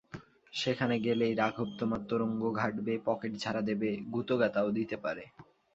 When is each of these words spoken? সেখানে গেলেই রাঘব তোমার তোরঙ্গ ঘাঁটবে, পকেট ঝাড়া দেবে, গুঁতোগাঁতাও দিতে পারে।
সেখানে 0.53 0.95
গেলেই 0.99 1.33
রাঘব 1.35 1.69
তোমার 1.79 2.01
তোরঙ্গ 2.09 2.41
ঘাঁটবে, 2.53 2.93
পকেট 3.05 3.31
ঝাড়া 3.37 3.61
দেবে, 3.61 3.89
গুঁতোগাঁতাও 4.13 4.69
দিতে 4.77 4.95
পারে। 4.97 5.23